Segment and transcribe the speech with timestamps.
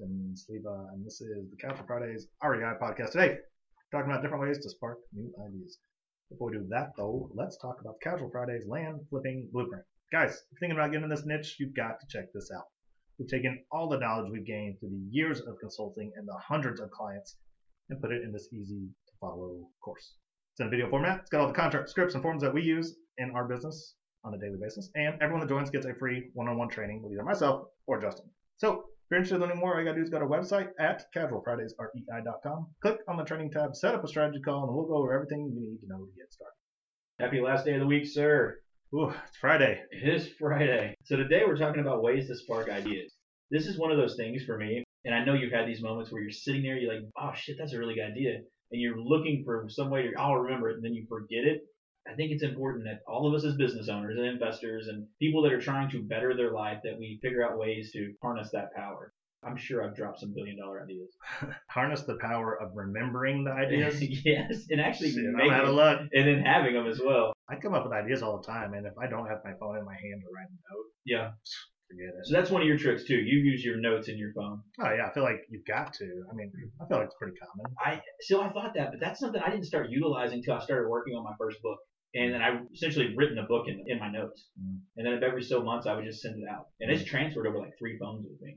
[0.00, 3.12] Sleva, uh, and this is the Casual Fridays REI podcast.
[3.12, 3.36] Today,
[3.92, 5.76] talking about different ways to spark new ideas.
[6.30, 9.84] Before we do that, though, let's talk about the Casual Fridays land flipping blueprint.
[10.10, 12.64] Guys, if you're thinking about getting in this niche, you've got to check this out.
[13.18, 16.80] We've taken all the knowledge we've gained through the years of consulting and the hundreds
[16.80, 17.36] of clients
[17.90, 20.14] and put it in this easy to follow course.
[20.54, 21.20] It's in a video format.
[21.20, 24.32] It's got all the contract scripts and forms that we use in our business on
[24.32, 24.90] a daily basis.
[24.94, 28.30] And everyone that joins gets a free one-on-one training with either myself or Justin.
[28.56, 30.30] So if you're interested in learning more, all you gotta do is go to our
[30.30, 32.66] website at casualfridaysrei.com.
[32.80, 35.50] Click on the training tab, set up a strategy call, and we'll go over everything
[35.52, 36.54] you need to know to get started.
[37.18, 38.60] Happy last day of the week, sir.
[38.94, 39.82] Ooh, it's Friday.
[39.90, 40.94] It is Friday.
[41.06, 43.12] So today we're talking about ways to spark ideas.
[43.50, 46.12] This is one of those things for me, and I know you've had these moments
[46.12, 48.34] where you're sitting there, you're like, oh shit, that's a really good idea.
[48.70, 51.42] And you're looking for some way to, oh, I'll remember it, and then you forget
[51.42, 51.62] it.
[52.10, 55.42] I think it's important that all of us as business owners and investors and people
[55.42, 58.74] that are trying to better their life, that we figure out ways to harness that
[58.74, 59.12] power.
[59.42, 61.08] I'm sure I've dropped some billion dollar ideas.
[61.70, 63.98] Harness the power of remembering the ideas.
[64.24, 66.00] yes, and actually Shit, I'm making out of luck.
[66.12, 67.32] and then having them as well.
[67.48, 69.78] I come up with ideas all the time, and if I don't have my phone
[69.78, 71.30] in my hand to write a note, Yeah.
[71.90, 72.26] Forget it.
[72.26, 73.16] So that's one of your tricks too.
[73.16, 74.62] You use your notes in your phone.
[74.80, 76.06] Oh yeah, I feel like you've got to.
[76.30, 77.74] I mean, I feel like it's pretty common.
[77.78, 80.88] I so I thought that, but that's something I didn't start utilizing until I started
[80.88, 81.78] working on my first book.
[82.12, 84.48] And then I essentially written a book in, in my notes.
[84.60, 84.80] Mm.
[84.96, 86.66] And then every so months I would just send it out.
[86.80, 88.56] And it's transferred over like three phones with me.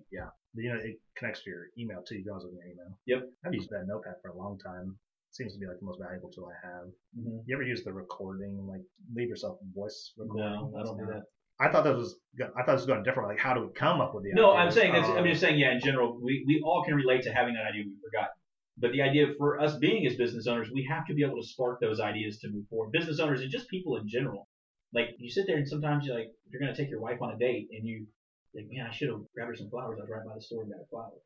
[0.56, 2.16] You know, it connects to your email too.
[2.16, 2.98] You can always your email.
[3.06, 3.30] Yep.
[3.46, 4.98] I've used that notepad for a long time.
[5.32, 6.88] Seems to be like the most valuable tool I have.
[7.18, 7.38] Mm-hmm.
[7.46, 8.82] You ever use the recording, like
[9.16, 10.46] leave yourself voice recording?
[10.46, 11.24] No, I don't do that.
[11.64, 12.16] I thought this was.
[12.42, 13.30] I thought this was going different.
[13.30, 14.34] Like, how do we come up with the?
[14.34, 14.76] No, ideas?
[14.76, 17.24] I'm saying that's, I'm Oh, just saying, yeah, in general, we, we all can relate
[17.24, 18.30] to having that idea we forgot.
[18.78, 21.48] But the idea for us being as business owners, we have to be able to
[21.48, 22.92] spark those ideas to move forward.
[22.92, 24.48] Business owners and just people in general.
[24.94, 27.38] Like you sit there and sometimes you're like, you're gonna take your wife on a
[27.38, 28.08] date and you
[28.54, 30.00] think, man, I should have grabbed her some flowers.
[30.00, 31.22] I was right by the store and got her flowers.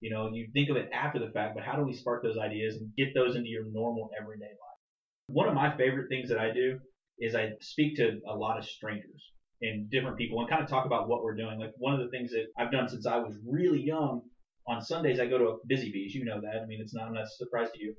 [0.00, 2.38] You know, you think of it after the fact, but how do we spark those
[2.38, 4.80] ideas and get those into your normal everyday life?
[5.28, 6.78] One of my favorite things that I do
[7.18, 10.86] is I speak to a lot of strangers and different people and kind of talk
[10.86, 11.58] about what we're doing.
[11.58, 14.22] Like one of the things that I've done since I was really young,
[14.68, 16.14] on Sundays I go to a Busy Bees.
[16.14, 16.62] You know that.
[16.62, 17.94] I mean, it's not that's a surprise to you.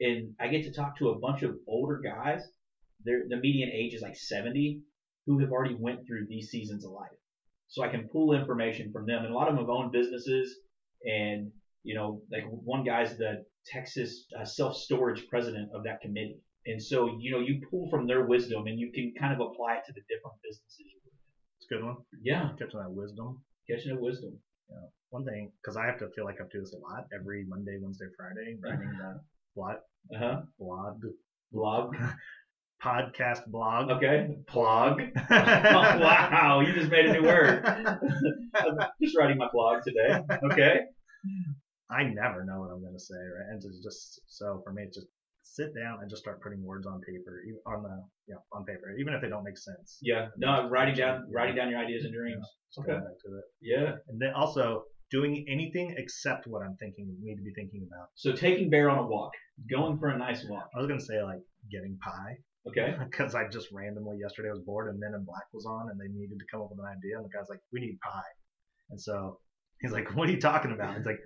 [0.00, 2.42] And I get to talk to a bunch of older guys.
[3.04, 4.80] They're, the median age is like 70
[5.26, 7.08] who have already went through these seasons of life.
[7.68, 9.24] So I can pull information from them.
[9.24, 10.56] And a lot of them have owned businesses
[11.04, 11.50] and,
[11.82, 16.38] you know, like one guy's the Texas uh, self-storage president of that committee.
[16.68, 19.76] And so, you know, you pull from their wisdom and you can kind of apply
[19.76, 21.16] it to the different businesses you're in.
[21.58, 21.96] it's a good one.
[22.22, 23.40] Yeah, Catching that wisdom.
[23.68, 24.38] catching that wisdom.
[25.10, 27.06] One thing, because I have to feel like I have to do this a lot
[27.18, 29.20] every Monday, Wednesday, Friday, writing the
[29.56, 29.76] blog,
[30.14, 30.36] Uh huh.
[30.58, 31.00] blog,
[31.50, 31.96] Blog.
[32.84, 33.90] podcast blog.
[33.90, 34.28] Okay.
[34.52, 35.00] Blog.
[35.30, 35.34] Oh,
[35.98, 36.60] wow.
[36.64, 37.64] you just made a new word.
[39.00, 40.18] Just writing my blog today.
[40.44, 40.80] Okay.
[41.90, 43.46] I never know what I'm going to say, right?
[43.50, 45.06] And it's just so for me, it's just
[45.58, 47.96] sit down and just start putting words on paper, even on the
[48.30, 49.98] yeah on paper, even if they don't make sense.
[50.00, 50.28] Yeah.
[50.36, 52.46] No, writing down writing down your ideas and dreams.
[52.70, 52.92] Just Okay.
[52.92, 53.96] going back to it, Yeah.
[54.08, 58.08] and then also doing anything except what I'm thinking need to be thinking about.
[58.14, 59.32] So taking Bear on a walk,
[59.70, 60.68] going for a nice walk.
[60.74, 62.36] I was going to say like getting pie
[62.68, 62.94] Okay.
[63.04, 66.08] because I just randomly yesterday was bored and Men in Black was on and they
[66.12, 68.32] needed to come up with an idea and the guy's like, we need pie,
[68.90, 69.40] and so
[69.80, 70.96] he's like, what are you talking about?
[70.98, 71.20] It's like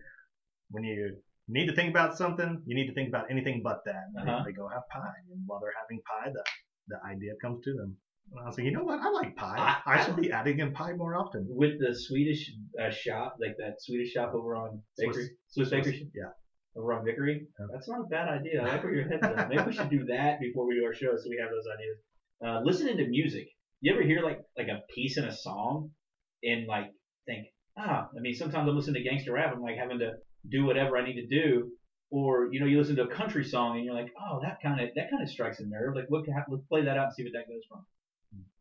[0.71, 1.17] when you
[1.49, 4.05] need to think about something, you need to think about anything but that.
[4.19, 4.43] Uh-huh.
[4.45, 6.43] they, they go have pie, and while they're having pie, the
[6.89, 7.97] the idea comes to them.
[8.31, 9.01] And I was like, you know what?
[9.01, 9.57] I like pie.
[9.87, 11.47] I- I, should be adding in pie more often.
[11.49, 12.51] With the Swedish
[12.81, 16.31] uh, shop, like that Swedish shop over on Bakery, Swiss, Bakery, Yeah.
[16.77, 17.47] over on Vickery.
[17.59, 17.67] Yeah.
[17.73, 18.63] That's not a bad idea.
[18.63, 19.49] I like where your head's at.
[19.49, 21.99] Maybe we should do that before we do our show, so we have those ideas.
[22.45, 23.47] Uh, listening to music.
[23.81, 25.91] You ever hear like like a piece in a song
[26.43, 26.87] and like
[27.27, 27.47] think,
[27.77, 29.53] ah, I mean, sometimes I'm listening to gangster rap.
[29.55, 30.13] I'm like having to
[30.49, 31.71] do whatever I need to do.
[32.11, 34.81] Or you know, you listen to a country song and you're like, oh, that kind
[34.81, 35.95] of that kind of strikes a nerve.
[35.97, 37.85] Like, look, let's play that out and see what that goes from.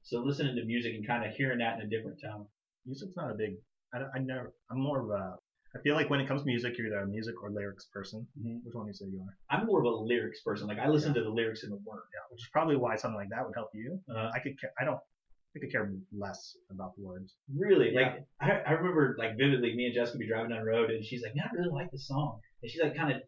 [0.04, 2.48] So listening to music and kind of hearing that in a different tone.
[2.86, 3.56] Music's not a big.
[3.94, 4.54] I, don't- I never.
[4.72, 5.36] I'm more of a.
[5.76, 8.28] I feel like when it comes to music, you're either a music or lyrics person.
[8.40, 8.64] Mhm.
[8.64, 9.38] Which one do you say you are?
[9.50, 10.68] I'm more of a lyrics person.
[10.68, 12.04] Like I listen to the lyrics in the word.
[12.14, 14.00] Yeah, which is probably why something like that would help you.
[14.10, 14.54] Uh, I could.
[14.80, 15.00] I don't.
[15.56, 17.34] I could care less about the words.
[17.54, 20.90] Really, like I, I remember like vividly, me and Jessica be driving down the road,
[20.90, 23.22] and she's like, "Man, I really like this song," and she's like kind of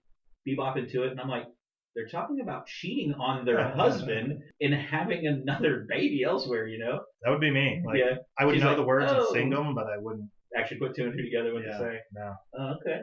[0.47, 1.47] bebopping to it, and I'm like,
[1.95, 6.67] they're talking about cheating on their husband and having another baby elsewhere.
[6.67, 7.01] You know?
[7.23, 7.81] That would be me.
[7.85, 8.15] Like, yeah.
[8.37, 10.29] I would She's know like, the words and "Oh." sing them, but I wouldn't.
[10.55, 11.99] Actually, put two and two together when yeah, you say.
[12.13, 12.33] no.
[12.57, 13.01] Oh, okay.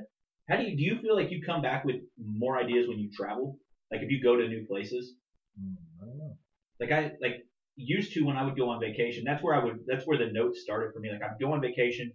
[0.49, 0.83] How do you do?
[0.83, 3.59] You feel like you come back with more ideas when you travel?
[3.91, 5.13] Like if you go to new places?
[5.61, 6.37] Mm, I don't know.
[6.79, 7.45] like I like
[7.81, 9.25] used to when I would go on vacation.
[9.25, 9.81] That's where I would.
[9.87, 11.11] That's where the notes started for me.
[11.11, 12.13] Like I'd go on vacation,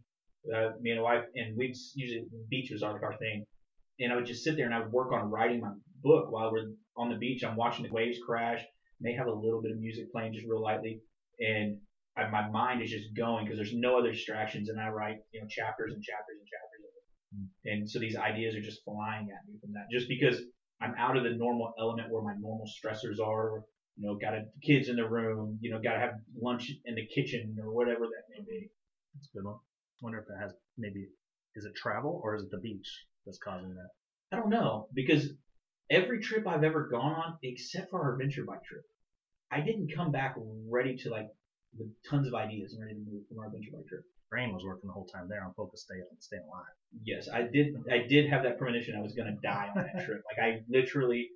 [0.53, 3.45] uh, me and my wife, and we'd usually beach was our, our thing,
[3.99, 5.71] and I would just sit there and I would work on writing my
[6.03, 7.43] book while we're on the beach.
[7.43, 8.61] I'm watching the waves crash.
[9.01, 11.01] May have a little bit of music playing just real lightly,
[11.39, 11.77] and
[12.17, 15.41] I, my mind is just going because there's no other distractions, and I write you
[15.41, 17.71] know chapters and chapters and chapters of it.
[17.71, 20.39] And so these ideas are just flying at me from that, just because
[20.81, 23.63] I'm out of the normal element where my normal stressors are,
[23.97, 26.95] you know, got to kids in the room, you know, got to have lunch in
[26.95, 28.69] the kitchen or whatever that may be.
[29.13, 29.59] That's a good one.
[30.01, 31.07] wonder if that has maybe
[31.55, 33.89] is it travel or is it the beach that's causing that?
[34.31, 35.29] I don't know because
[35.89, 38.83] every trip I've ever gone on, except for our adventure bike trip,
[39.51, 40.35] I didn't come back
[40.69, 41.27] ready to like
[41.77, 44.03] with tons of ideas and ready to move from our adventure bike trip.
[44.29, 46.65] Brain was working the whole time there on focus, stay on staying alive.
[47.03, 47.75] Yes, I did.
[47.89, 50.21] I did have that premonition I was gonna die on that trip.
[50.27, 51.29] Like I literally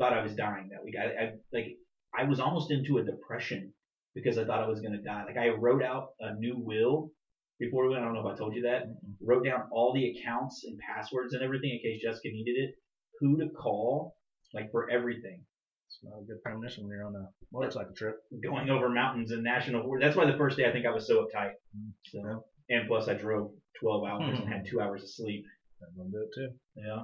[0.00, 0.94] thought I was dying that week.
[0.98, 1.76] I, I like
[2.18, 3.72] I was almost into a depression
[4.14, 5.24] because I thought I was gonna die.
[5.26, 7.12] Like I wrote out a new will
[7.60, 8.02] before we went.
[8.02, 8.84] I don't know if I told you that.
[9.22, 12.74] Wrote down all the accounts and passwords and everything in case Jessica needed it.
[13.20, 14.16] Who to call,
[14.54, 15.44] like for everything.
[15.86, 18.16] It's not a good premonition when you're on a motorcycle trip.
[18.42, 19.86] Going over mountains and national.
[20.00, 21.52] That's why the first day I think I was so uptight.
[21.76, 21.90] Mm-hmm.
[22.06, 23.50] So, and plus I drove
[23.80, 24.70] 12 hours and had mm-hmm.
[24.70, 25.44] two hours of sleep.
[25.82, 26.48] I'm gonna do it too.
[26.76, 27.02] Yeah.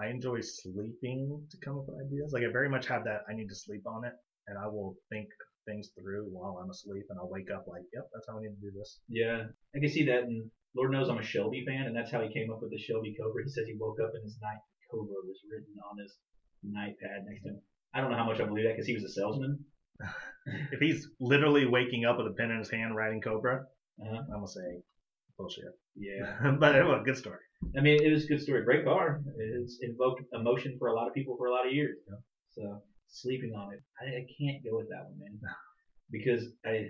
[0.00, 2.32] I enjoy sleeping to come up with ideas.
[2.32, 3.22] Like I very much have that.
[3.28, 4.12] I need to sleep on it,
[4.48, 5.28] and I will think
[5.66, 8.54] things through while I'm asleep, and I'll wake up like, yep, that's how I need
[8.54, 9.00] to do this.
[9.08, 9.44] Yeah,
[9.74, 12.32] I can see that, and Lord knows I'm a Shelby fan, and that's how he
[12.32, 13.42] came up with the Shelby Cobra.
[13.44, 14.60] He says he woke up and his night
[14.90, 16.12] Cobra was written on his
[16.62, 17.60] night pad next to him.
[17.94, 19.64] I don't know how much I believe that because he was a salesman.
[20.72, 23.64] If he's literally waking up with a pen in his hand writing Cobra,
[24.02, 24.22] Uh-huh.
[24.28, 24.82] I'm gonna say
[25.36, 25.64] bullshit.
[25.96, 27.40] Yeah, but it was a good story.
[27.76, 28.64] I mean it was a good story.
[28.64, 29.22] Great car.
[29.38, 31.98] It's invoked emotion for a lot of people for a lot of years.
[32.08, 32.16] Yeah.
[32.50, 35.40] So sleeping on it, I, I can't go with that one, man.
[36.10, 36.86] Because I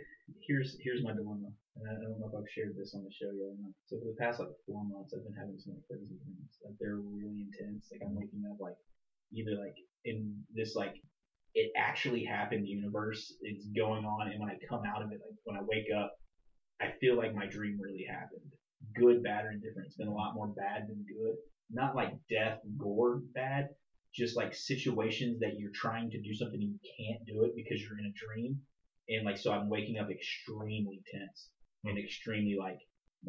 [0.47, 3.31] here's here's my dilemma, and I don't know if I've shared this on the show
[3.31, 3.73] yet or not.
[3.87, 6.59] So for the past like four months, I've been having some crazy dreams.
[6.65, 7.89] Like they're really intense.
[7.93, 8.77] Like I'm waking up like
[9.33, 10.99] either like in this like
[11.55, 13.33] it actually happened universe.
[13.43, 16.19] It's going on, and when I come out of it, like when I wake up,
[16.81, 18.51] I feel like my dream really happened.
[18.95, 19.87] Good, bad, or indifferent.
[19.87, 21.37] It's been a lot more bad than good.
[21.71, 23.69] Not like death, gore, bad.
[24.15, 27.81] Just like situations that you're trying to do something and you can't do it because
[27.83, 28.61] you're in a dream.
[29.09, 31.49] And like so, I'm waking up extremely tense
[31.85, 32.79] and extremely like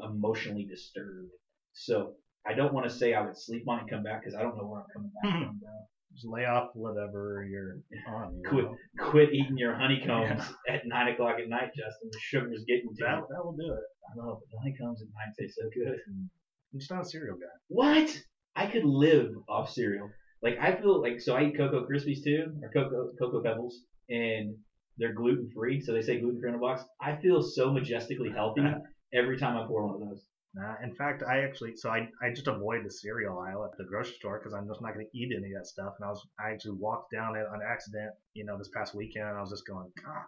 [0.02, 1.32] emotionally disturbed.
[1.74, 2.14] So
[2.46, 4.42] I don't want to say I would sleep on it and come back because I
[4.42, 5.44] don't know where I'm coming back hmm.
[5.46, 5.72] from, bro.
[6.16, 7.78] Just lay off whatever you're
[8.08, 8.36] on.
[8.42, 8.64] You Quit.
[8.66, 8.78] know?
[9.00, 12.10] Quit eating your honeycombs at nine o'clock at night, Justin.
[12.12, 13.28] The sugar's getting to That, you.
[13.30, 13.84] that will do it.
[14.10, 15.98] I know, but the honeycombs at night taste so good.
[16.10, 16.28] Mm.
[16.74, 17.48] I'm just not a cereal guy.
[17.68, 18.18] What?
[18.56, 20.10] I could live off cereal.
[20.42, 24.56] Like I feel like so I eat Cocoa Krispies too, or Cocoa Cocoa Pebbles, and
[24.98, 25.82] they're gluten free.
[25.82, 26.84] So they say gluten free on the box.
[27.02, 28.62] I feel so majestically healthy
[29.14, 30.24] every time I pour one of those.
[30.56, 33.84] Nah, in fact, I actually so I, I just avoid the cereal aisle at the
[33.84, 35.96] grocery store because I'm just not going to eat any of that stuff.
[36.00, 39.28] And I was I actually walked down it on accident, you know, this past weekend,
[39.28, 40.24] and I was just going, God,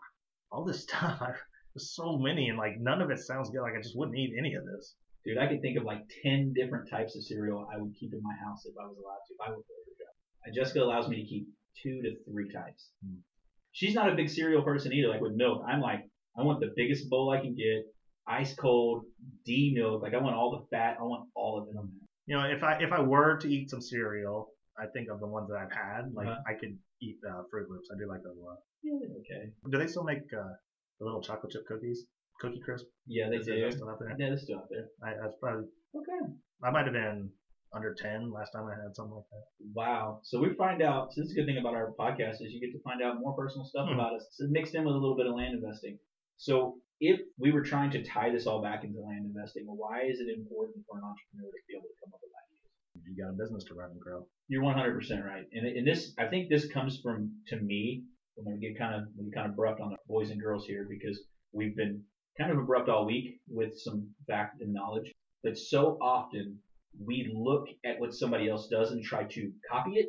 [0.52, 1.22] all this stuff.
[1.22, 1.32] I,
[1.74, 3.62] there's so many, and like none of it sounds good.
[3.62, 4.96] Like I just wouldn't eat any of this.
[5.24, 8.22] Dude, I could think of like ten different types of cereal I would keep in
[8.22, 9.34] my house if I was allowed to.
[9.34, 10.14] If I would go to a job.
[10.44, 11.48] And Jessica allows me to keep
[11.82, 12.90] two to three types.
[13.02, 13.24] Hmm.
[13.72, 15.08] She's not a big cereal person either.
[15.08, 16.04] Like with milk, I'm like,
[16.38, 17.86] I want the biggest bowl I can get,
[18.28, 19.04] ice cold,
[19.46, 20.02] D milk.
[20.02, 20.98] Like I want all the fat.
[21.00, 22.08] I want all of it on there.
[22.28, 25.28] You know, if I if I were to eat some cereal, I think of the
[25.28, 26.12] ones that I've had.
[26.14, 26.42] Like Uh-huh.
[26.48, 27.90] I could eat uh, Froot Loops.
[27.94, 28.58] I do like those a lot.
[28.84, 29.52] Yeah, okay.
[29.72, 30.54] Do they still make uh,
[31.00, 32.04] the little chocolate chip cookies?
[32.42, 32.86] Cookie Crisp?
[33.08, 33.60] Yeah, they Is do.
[33.62, 34.10] that still out there?
[34.20, 34.86] Yeah, they're still out there.
[35.04, 35.66] I, I was probably
[35.96, 36.34] Okay.
[36.64, 37.32] I might have been
[37.74, 39.44] under ten last time I had something like that.
[39.74, 40.20] Wow.
[40.24, 41.14] So we find out.
[41.14, 43.20] So this is a good thing about our podcast is you get to find out
[43.20, 43.96] more personal stuff Hmm.
[43.96, 44.26] about us.
[44.32, 45.98] So mixed in with a little bit of land investing.
[46.38, 50.20] So if we were trying to tie this all back into land investing, why is
[50.20, 53.08] it important for an entrepreneur to be able to come up with ideas?
[53.08, 54.28] You got a business to run and grow.
[54.48, 55.46] You're 100% right.
[55.54, 58.04] And, and this, I think this comes from, to me,
[58.38, 60.66] I'm going to get kind of, we kind of abrupt on the boys and girls
[60.66, 61.20] here because
[61.52, 62.04] we've been
[62.38, 65.12] kind of abrupt all week with some fact and knowledge.
[65.44, 66.60] But so often
[67.04, 70.08] we look at what somebody else does and try to copy it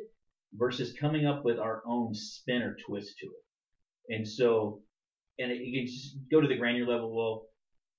[0.53, 4.15] versus coming up with our own spin or twist to it.
[4.15, 4.81] And so,
[5.39, 7.15] and it, you can just go to the granular level.
[7.15, 7.47] Well,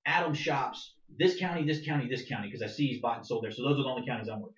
[0.07, 3.45] Adam shops this county, this county, this county because I see he's bought and sold
[3.45, 3.51] there.
[3.51, 4.55] So those are the only counties I'm working.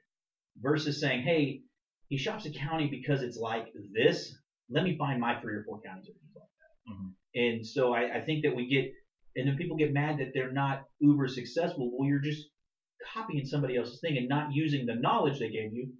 [0.60, 1.62] Versus saying, hey,
[2.08, 4.34] he shops a county because it's like this.
[4.68, 6.92] Let me find my three or four counties that he's like that.
[6.92, 7.12] Mhm.
[7.34, 8.92] And so I, I think that we get,
[9.34, 11.90] and then people get mad that they're not uber successful.
[11.90, 12.44] Well, you're just
[13.14, 15.92] copying somebody else's thing and not using the knowledge they gave you,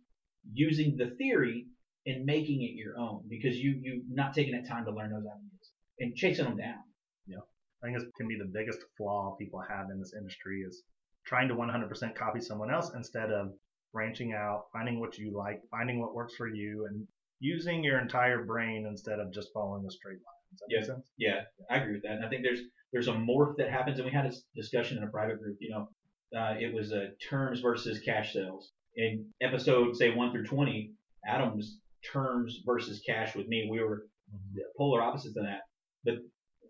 [0.53, 1.67] using the theory
[2.07, 5.25] and making it your own because you you not taking that time to learn those
[5.25, 6.79] ideas and chasing them down.
[7.27, 7.39] Yeah,
[7.83, 10.83] I think this can be the biggest flaw people have in this industry is
[11.27, 13.53] trying to 100% copy someone else instead of
[13.93, 17.07] branching out, finding what you like, finding what works for you, and
[17.41, 20.43] using your entire brain instead of just following a straight line.
[20.51, 21.11] Does that make sense?
[21.19, 22.13] Yeah, I agree with that.
[22.13, 22.61] And I think there's
[22.93, 25.57] there's a morph that happens, and we had a discussion in a private group.
[25.61, 28.73] You know, uh, it was uh, terms versus cash sales.
[28.97, 30.93] In episode say one through twenty,
[31.27, 31.79] Adam's
[32.13, 34.07] terms versus cash with me, we were
[34.55, 35.61] the polar opposites than that.
[36.05, 36.15] But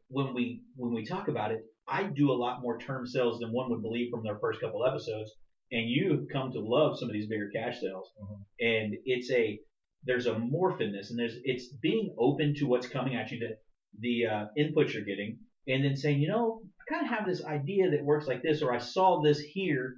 [0.09, 3.53] when we when we talk about it, I do a lot more term sales than
[3.53, 5.33] one would believe from their first couple episodes.
[5.71, 8.13] And you have come to love some of these bigger cash sales.
[8.21, 8.45] Mhm.
[8.61, 9.59] And it's a
[10.05, 13.39] there's a morph in this, and there's it's being open to what's coming at you,
[13.39, 13.57] the
[14.01, 17.45] the uh, inputs you're getting, and then saying, you know, I kind of have this
[17.45, 19.95] idea that works like this, or I saw this here.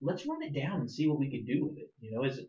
[0.00, 1.90] Let's run it down and see what we could do with it.
[2.00, 2.40] You know, is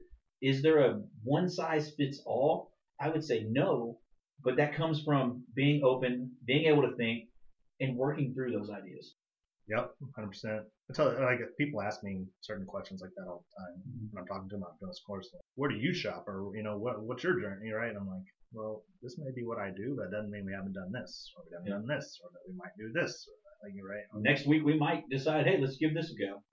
[0.42, 2.72] is there a one size fits all?
[3.00, 4.00] I would say no,
[4.44, 7.30] but that comes from being open, being able to think,
[7.80, 9.16] and working through those ideas.
[9.70, 10.66] Yep, 100%.
[10.90, 14.12] I tell like people ask me certain questions like that all the time Mhm.
[14.14, 15.30] when I'm talking to them about doing this course.
[15.34, 17.90] Like, Where do you shop, or you know, what what's your journey, right?
[17.90, 20.52] And I'm like, well, this may be what I do, but it doesn't mean we
[20.54, 21.76] haven't done this, or we haven't Yeah.
[21.76, 23.36] done this, or that we might do this, or.
[23.64, 24.04] Like you're right.
[24.16, 26.44] Next week we might decide, hey, let's give this a go.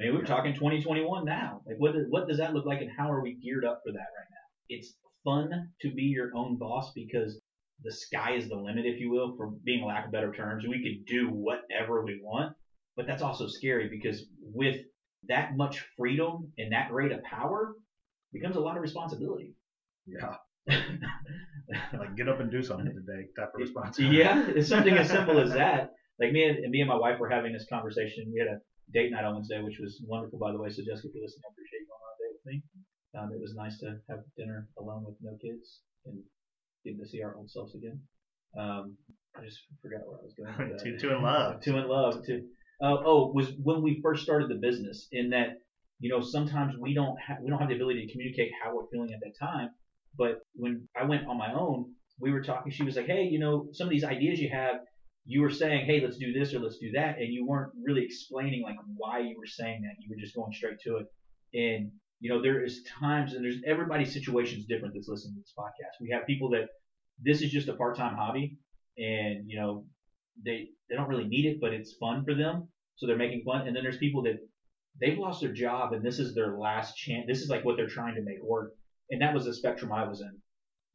[0.00, 1.62] I mean, we're talking 2021 now.
[1.64, 3.92] Like, what does, what does that look like, and how are we geared up for
[3.92, 4.46] that right now?
[4.68, 5.50] It's fun
[5.82, 7.38] to be your own boss because
[7.82, 10.64] the sky is the limit, if you will, for being a lack of better terms.
[10.66, 12.54] We could do whatever we want,
[12.96, 14.76] but that's also scary because with
[15.28, 17.74] that much freedom and that great of power
[18.32, 19.54] becomes a lot of responsibility.
[20.06, 20.36] Yeah,
[21.98, 24.18] like get up and do something today type of responsibility.
[24.22, 25.90] yeah, it's something as simple as that.
[26.20, 28.30] Like me and, and me and my wife were having this conversation.
[28.32, 28.58] We had a
[28.94, 30.70] date night on Wednesday, which was wonderful, by the way.
[30.70, 32.85] So Jessica, if you're listening, I appreciate you going on a date with me.
[33.18, 36.18] Um, it was nice to have dinner alone with no kids and
[36.84, 38.00] getting to see our old selves again.
[38.58, 38.96] Um,
[39.36, 40.78] I just forgot where I was going.
[40.78, 41.60] Two- two in love.
[41.64, 42.24] Two in love.
[42.24, 42.46] Two.
[42.82, 45.08] Uh, oh, was when we first started the business.
[45.12, 45.58] In that,
[45.98, 48.86] you know, sometimes we don't have we don't have the ability to communicate how we're
[48.92, 49.70] feeling at that time.
[50.16, 52.72] But when I went on my own, we were talking.
[52.72, 54.76] She was like, "Hey, you know, some of these ideas you have,
[55.26, 58.04] you were saying, hey, let's do this or let's do that, and you weren't really
[58.04, 59.96] explaining like why you were saying that.
[59.98, 61.06] You were just going straight to it.
[61.52, 65.40] And you know, there is times, and there's everybody's situation is different that's listening to
[65.40, 66.00] this podcast.
[66.00, 66.68] We have people that
[67.22, 68.56] this is just a part-time hobby,
[68.98, 69.84] and you know,
[70.44, 73.66] they they don't really need it, but it's fun for them, so they're making fun.
[73.66, 74.38] And then there's people that
[75.00, 77.26] they've lost their job, and this is their last chance.
[77.26, 78.72] This is like what they're trying to make work,
[79.10, 80.32] and that was the spectrum I was in.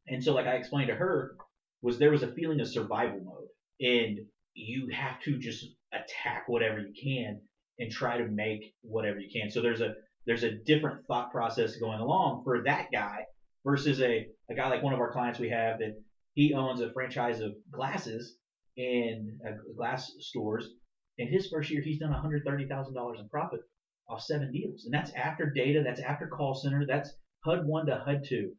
[0.08, 1.36] And so, like I explained to her,
[1.82, 3.48] was there was a feeling of survival mode,
[3.80, 4.20] and
[4.54, 7.42] you have to just attack whatever you can
[7.80, 9.50] and try to make whatever you can.
[9.50, 9.94] So there's a
[10.25, 13.24] there's a different thought process going along for that guy
[13.66, 15.96] versus a, a guy like one of our clients we have that
[16.34, 18.36] he owns a franchise of glasses
[18.78, 20.70] and uh, glass stores.
[21.18, 23.60] In his first year, he's done $130,000 in profit
[24.08, 27.13] off seven deals, and that's after data, that's after call center, that's
[27.46, 28.51] HUD one to HUD two,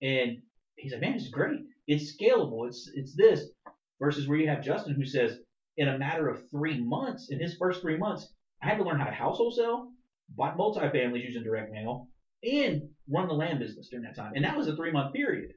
[0.00, 0.38] and
[0.76, 1.60] he's like, man, it's great.
[1.86, 2.66] It's scalable.
[2.66, 3.48] It's it's this
[4.00, 5.36] versus where you have Justin who says
[5.76, 8.98] in a matter of three months, in his first three months, I had to learn
[8.98, 9.91] how to household sell,
[10.36, 12.08] buy multifamilies using direct mail,
[12.44, 14.32] and run the land business during that time.
[14.34, 15.52] And that was a three month period.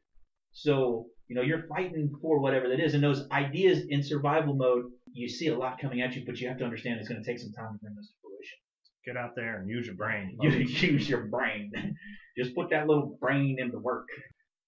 [0.51, 2.93] So, you know, you're fighting for whatever that is.
[2.93, 6.47] And those ideas in survival mode, you see a lot coming at you, but you
[6.47, 8.57] have to understand it's going to take some time to bring those to fruition.
[9.05, 10.37] Get out there and use your brain.
[10.41, 11.71] You use your brain.
[12.37, 14.07] Just put that little brain into work.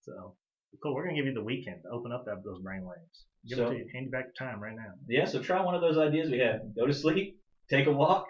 [0.01, 0.35] So
[0.83, 0.93] cool.
[0.95, 3.25] We're gonna give you the weekend to open up that those brain waves.
[3.47, 3.85] Give So- it to you.
[3.93, 4.93] Hand you back your time right now.
[5.07, 6.61] Yeah, so try one of those ideas we have.
[6.75, 7.37] Go to sleep,
[7.69, 8.25] take a walk,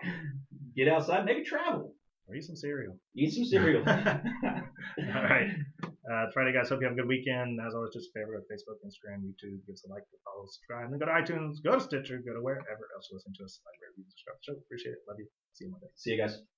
[0.75, 1.93] get outside, maybe travel,
[2.27, 2.97] Or eat some cereal.
[3.15, 3.83] eat some cereal.
[3.87, 5.49] All right.
[5.83, 6.69] Uh, guys.
[6.69, 7.59] Hope you have a good weekend.
[7.65, 9.59] As always, just favorite go to Facebook, Instagram, YouTube.
[9.67, 12.33] Give us a like, follow, subscribe, and then go to iTunes, go to Stitcher, go
[12.33, 13.59] to wherever else you listen to us.
[13.67, 14.59] Like, rate, review, subscribe to the show.
[14.63, 15.03] Appreciate it.
[15.07, 15.27] Love you.
[15.53, 15.87] See you Monday.
[15.95, 16.56] See you guys.